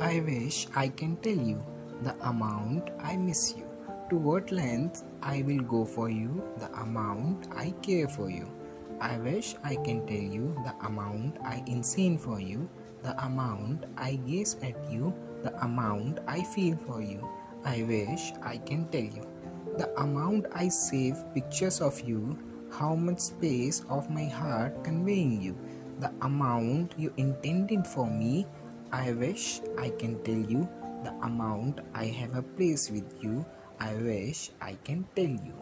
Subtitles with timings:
[0.00, 1.62] I wish I can tell you
[2.02, 3.68] the amount I miss you.
[4.08, 8.48] To what length I will go for you, the amount I care for you.
[8.98, 12.66] I wish I can tell you the amount I insane for you,
[13.02, 15.12] the amount I gaze at you,
[15.42, 17.20] the amount I feel for you.
[17.66, 19.28] I wish I can tell you
[19.76, 22.38] the amount I save pictures of you,
[22.72, 25.54] how much space of my heart conveying you,
[26.00, 28.46] the amount you intended for me.
[28.92, 30.68] I wish I can tell you
[31.04, 33.46] the amount I have a place with you.
[33.78, 35.54] I wish I can tell you.